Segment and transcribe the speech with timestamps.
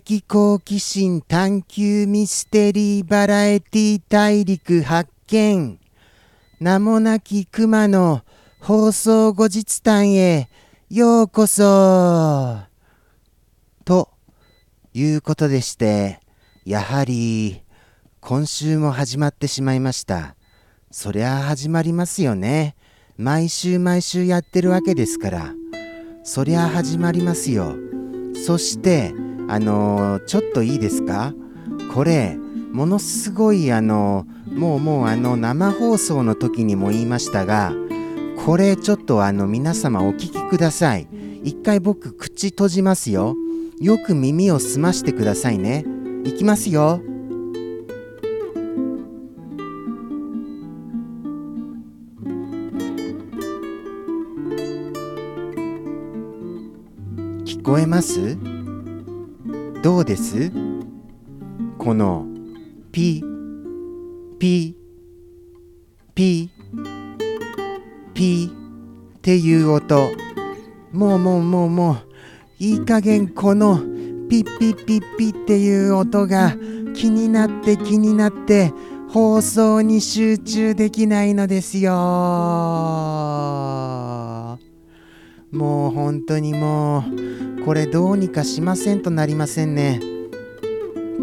[0.00, 5.78] 的好奇心探求ミステリーバラエティ大陸発見。
[6.60, 8.22] 名もなき熊の
[8.58, 10.48] 放送後日談へ
[10.88, 12.60] ようこそ。
[13.84, 14.08] と
[14.94, 16.20] いうことでして
[16.64, 17.60] やはり
[18.20, 20.36] 今週も始まってしまいました。
[20.90, 22.76] そりゃ始まりますよね。
[23.18, 25.54] 毎週毎週やってるわけですから。
[26.24, 27.74] そりゃ始まりますよ。
[28.46, 29.12] そして
[29.48, 31.34] あの、ちょっといいですか？
[31.94, 32.38] これ
[32.72, 37.74] ものすごいあのもうもうあの生放送の時にも言いましたが
[38.46, 41.06] これちょっとあの皆様お聞きください。
[41.44, 43.36] 一回僕口閉じますよ。
[43.78, 45.84] よく耳を澄ましてくださいね。
[46.24, 47.02] いきますよ。
[57.44, 58.38] 聞こえます？
[59.82, 60.52] どうです？
[61.76, 62.24] この
[62.92, 63.20] ピ
[64.38, 64.76] ピ
[66.14, 66.50] ピ
[68.14, 68.52] ピ
[69.16, 70.12] っていう音。
[70.92, 71.96] もうもうもうもう
[72.60, 73.78] いい加減この
[74.28, 76.54] ピッピッピッピっていう音が
[76.94, 78.72] 気になって気になって
[79.10, 81.92] 放送に集中できないのですよ
[85.52, 87.04] もう本当にも
[87.60, 90.00] うこれどうにかしませんとなりませんね。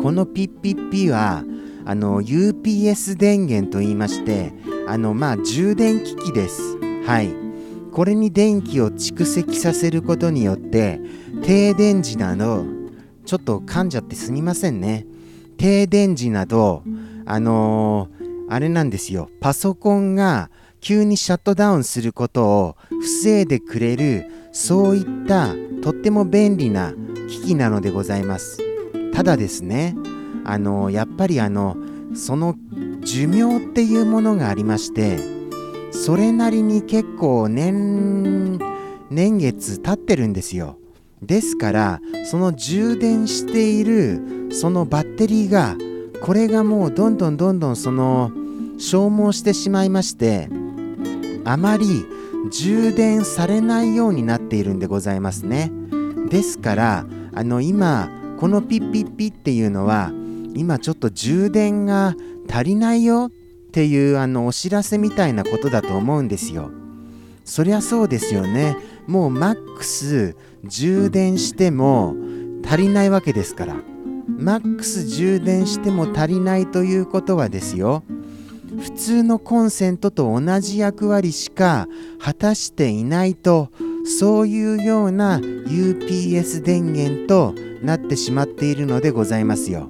[0.01, 1.44] このピッピッピは
[1.84, 4.53] あの UPS 電源と言いまして
[4.88, 6.78] あのまあ充電機器です。
[7.06, 7.34] はい。
[7.91, 11.01] これに電気を蓄積させることによって
[11.44, 12.63] 停電時など
[13.25, 15.07] ちょっと噛んじゃってすみませんね。
[15.57, 16.84] 停電時など
[17.25, 19.29] あのー、あれなんですよ。
[19.41, 20.51] パソコンが
[20.81, 26.94] 急にシャットダウンすることを防いでくれるそういったとっても便利な
[27.29, 28.57] 機器なのでございます。
[29.13, 29.95] ただですね
[30.45, 31.75] あのやっぱりあの
[32.16, 32.56] その
[33.01, 35.17] 寿命っていうものがありまして
[35.91, 38.57] それなりに結構年
[39.09, 40.78] 年月経ってるんですよ。
[41.22, 45.75] ですからその充電しているそのバッテリーが
[46.22, 48.31] これがもうどんどんどんどんその
[48.78, 50.50] 消耗してしまいまして
[51.51, 52.05] あまり
[52.51, 55.71] 充電されないようになっているんでございますね。
[56.29, 58.07] ですからあの今
[58.39, 60.11] このピッピッピっていうのは
[60.53, 62.15] 今ちょっと充電が
[62.47, 66.69] 足りないよっていうあのお知らせみたいなことだと思うんですよ。
[67.45, 68.77] そりゃそうですよね。
[69.07, 70.35] もうマックス
[70.66, 72.16] 充電しても
[72.63, 73.75] 足りないわけですから。
[74.27, 78.03] マックス充電しても足りないということはですよ。
[78.79, 81.88] 普通のコンセントと同じ役割しか
[82.19, 83.69] 果たしていないと
[84.06, 87.53] そういうような UPS 電源と
[87.84, 89.90] なってしまっているのでございますよ。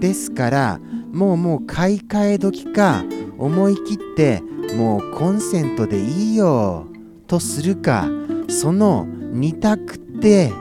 [0.00, 0.80] ですから
[1.12, 3.04] もうもう買い替え時か
[3.38, 4.42] 思い切って
[4.76, 6.86] もうコンセントでいいよ
[7.26, 8.08] とするか
[8.48, 10.52] その2択って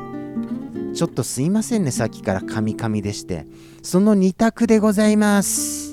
[0.94, 3.46] ちょっとすいませんねさっきからカミカミでして。
[3.84, 5.91] その2択でございます。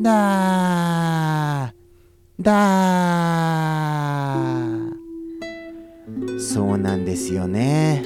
[0.00, 2.42] だー。
[2.42, 6.40] だー。
[6.40, 8.02] そうなんですよね。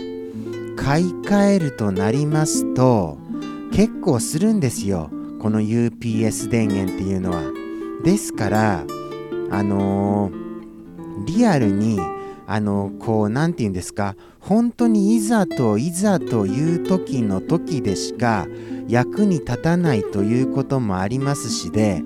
[0.77, 3.19] 買い替えるとなりますと
[3.73, 5.11] 結構するんですよ。
[5.41, 7.43] この UPS 電源っていうのは。
[8.05, 8.85] ですから
[9.51, 11.99] あのー、リアルに
[12.51, 18.47] あのこう何て言うんですか本当にいざといざという時の時でしか
[18.89, 22.03] 役に立たないということもありますしで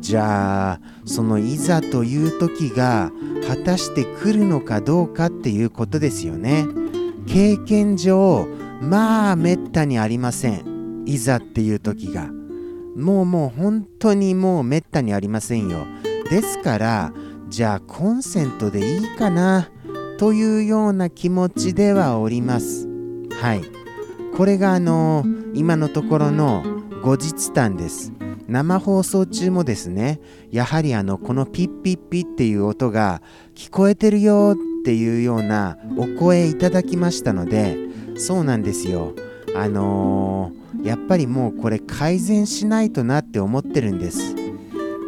[0.00, 3.12] じゃあそのいざという時が
[3.46, 6.66] 果たして来るのかどうかっていうことですよね。
[7.28, 8.48] 経験上
[8.80, 11.04] まあめったにありません。
[11.06, 12.28] いざっていう時が。
[12.96, 15.86] もうもう本当にもうめったにありませんよ。
[16.30, 17.12] ですから
[17.50, 19.68] じゃあコンセントでいいかな
[20.18, 22.86] というような気持ちではおります。
[23.40, 23.62] はい。
[24.36, 26.62] これがあのー、今のところの
[27.02, 28.12] 後日談です。
[28.46, 30.20] 生放送中もですね
[30.50, 33.20] やはりあのこのピッピッピっていう音が
[33.54, 37.76] 聞こえてるよっていうようなお声いただきましたので
[38.16, 39.12] そうなんですよ。
[39.56, 44.39] あのー、やっぱりもうこれ改善しないとなって思ってるんです。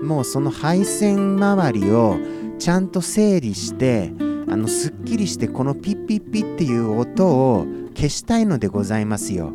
[0.03, 2.17] もうその配線周りを
[2.59, 4.13] ちゃんと整理して
[4.49, 9.53] あのすっきりしてこのピッピッピっていう音を消したいのでございますよ。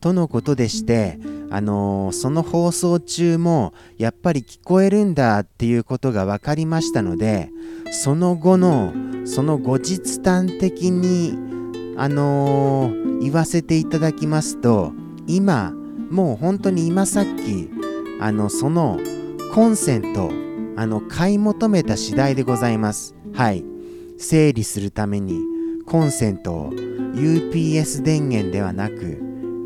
[0.00, 1.18] とのことでして
[1.50, 7.50] あのー、その放送中もやっぱり聞こえるんだっていうことが分かりましたので
[7.90, 8.94] その後の
[9.26, 11.36] その後日談的に
[11.98, 14.92] あのー、言わせていただきますと
[15.26, 15.72] 今
[16.10, 17.79] もう本当に今さっき
[18.20, 18.98] あのその
[19.54, 20.30] コンセント
[20.76, 23.14] あの買い求めた次第でございます。
[23.34, 23.64] はい。
[24.18, 25.40] 整理するために
[25.86, 29.18] コンセントを UPS 電源ではなく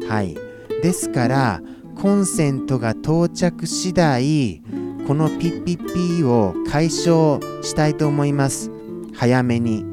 [0.08, 0.36] はい。
[0.82, 1.62] ですから
[2.00, 4.62] コンセントが到着次第
[5.06, 8.70] このピッピッピーを解消したいと思います。
[9.14, 9.84] 早めに。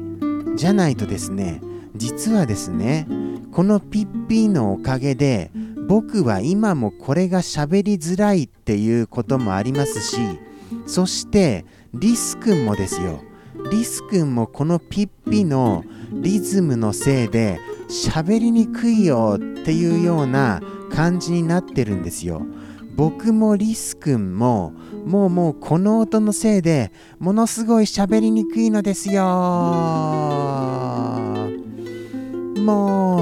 [0.56, 1.60] じゃないとですね
[1.96, 3.06] 実はですね
[3.52, 5.50] このピッピーのおかげで
[5.88, 10.16] 僕は今もこれが喋りづらいっていうこともありますし
[10.86, 11.64] そして
[11.94, 13.22] リス君もですよ。
[13.70, 22.46] リス君もこのピッピのリズムのせいで喋りにくいよっていうような感じになってるんですよ。
[22.94, 24.72] 僕もリス君も
[25.06, 29.22] もうもうこの音のせいでものすごい喋りにくいのですよ。
[32.64, 33.21] も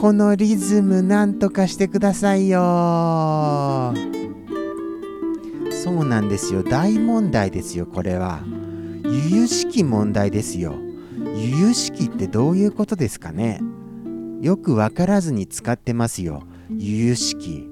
[0.00, 2.60] このリズムなんとかしてくださいよ。
[5.72, 6.62] そうなんですよ。
[6.62, 8.38] 大問題ですよこれは。
[9.02, 10.76] 由々しき問題ですよ。
[11.34, 13.60] 由々しきってどういうことですかね。
[14.40, 16.44] よくわからずに使ってますよ。
[16.70, 17.68] 由々しき。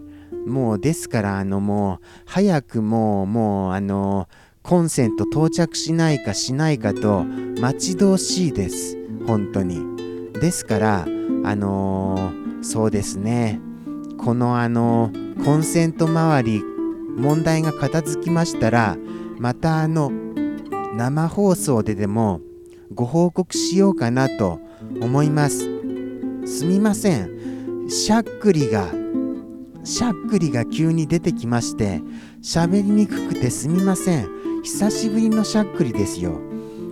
[0.46, 4.29] もうですからあのもう早くもうもうあの
[4.64, 7.22] コンセント到着しないかしないかと
[7.61, 8.96] 待ち遠しいです。
[9.29, 9.79] 本当に。
[10.40, 11.06] ですから
[11.46, 13.60] あのー、そうですね。
[14.19, 15.12] このあの
[15.44, 16.62] コンセント周り
[17.16, 18.96] 問題が片付きましたら
[19.38, 20.10] またあの
[20.96, 22.40] 生放送ででも
[22.93, 24.58] ご報告しようかなと
[25.00, 25.60] 思います。
[26.46, 27.88] すみません。
[27.88, 28.93] しゃっくりが
[29.84, 32.02] しゃっくりが急に出てきまして
[32.43, 34.28] 喋りにくくてすみません。
[34.64, 36.40] 久しぶりのしゃっくりですよ。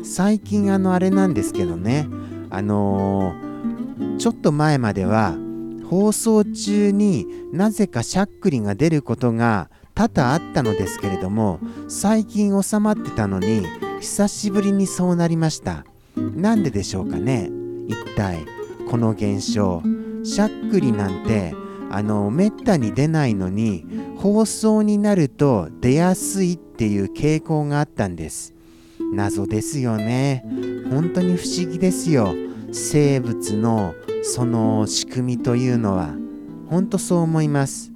[0.04, 2.06] 最近あのあれなんですけどね。
[2.50, 3.53] あのー、
[4.18, 5.36] ちょっと前までは
[5.88, 13.62] 放送中になぜかしゃっくりが出ることが多々あったのですけれども最近収まってたのに
[14.00, 15.84] 久しぶりにそうなりました。
[16.16, 17.50] なんででしょうかね？
[17.86, 18.44] 一体
[18.88, 19.82] この現象。
[20.24, 21.54] しゃっくりなんて
[21.90, 23.84] あのめったに出ないのに
[24.16, 28.54] 放送になると出やすいっていう傾向があったんです。
[29.12, 30.44] 謎ですよね。
[30.90, 32.34] 本当に不思議ですよ。
[32.74, 33.94] 生物の
[34.24, 36.12] その仕組みというのは
[36.68, 37.92] 本当そう思います。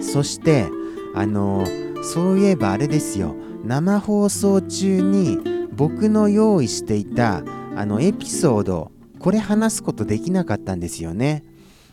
[0.00, 0.66] そして
[1.14, 1.66] あの
[2.02, 3.36] そういえばあれですよ。
[3.62, 5.38] 生放送中に
[5.72, 7.42] 僕の用意していた
[7.76, 11.44] あのエピソードこれ話すことできなかったんですよね。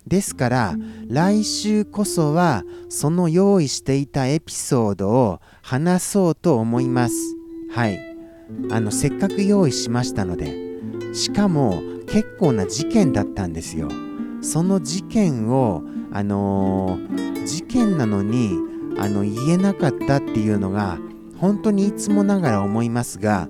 [0.07, 0.75] ですから
[1.09, 7.15] 来週こそはその用意していたエピソードを話そうと思います。
[7.69, 7.99] はい。
[8.69, 10.70] あのせっかく用意しましたので
[11.13, 13.89] しかも結構な事件だったんですよ。
[14.41, 18.57] その事件をあのー、事件なのに
[18.97, 20.97] あの言えなかったっていうのが
[21.37, 23.47] 本当にいつもながら思いますが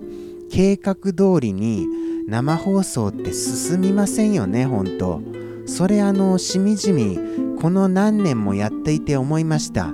[0.52, 1.88] 計画通りに
[2.28, 5.22] 生放送って進みませんよね本当。
[5.66, 7.18] それあのしみじみ
[7.62, 9.94] この何年もやっていて思いました。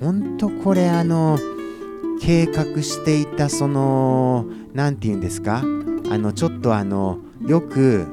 [0.00, 1.38] ほんとこれあの
[2.20, 5.62] 計画していたその何て言うんですか？
[6.10, 8.06] あのちょっとあのよく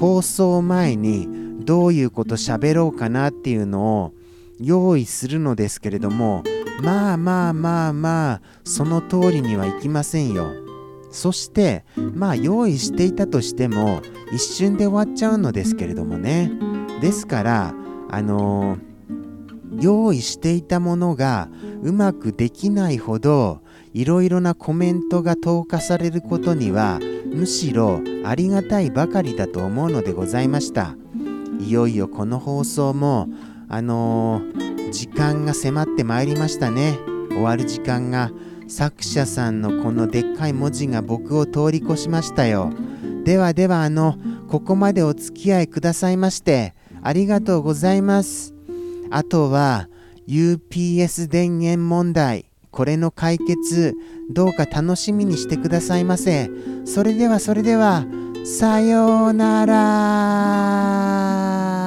[0.00, 1.28] 放送前に
[1.64, 4.12] どういうこと喋ろうかなっていうのを
[4.60, 6.42] 用意するのですけれども
[6.82, 10.52] まあまあまあまあその通りにはいきませんよ。
[11.10, 14.02] そしてまあ用意していたとしても
[14.32, 16.50] 一瞬で終わっちゃうのですけれどもね。
[17.00, 17.74] ですから
[18.10, 21.48] あのー、用意していたものが
[21.82, 23.62] うまくできないほど
[23.92, 27.00] いろいろなコメントが投下されることには
[27.36, 30.96] むしろありがたいばかりだと思うのでございました
[31.60, 33.28] いよいよこの放送も
[33.68, 36.98] あのー、時間が迫ってまいりましたね
[37.30, 38.30] 終わる時間が
[38.68, 42.72] 作者さんのこのでっかい文字が僕を通り越しましたよ。
[43.24, 44.16] ではではあの、
[44.48, 48.54] ここまでお付き合いくださいまして、ありがとうございます。
[49.10, 49.88] あとは、
[50.26, 52.45] UPS 電源問題、
[52.76, 53.96] これの解決、
[54.28, 56.50] どうか楽しみにしてくださいませ。
[56.84, 58.04] それではそれでは、
[58.44, 61.85] さようなら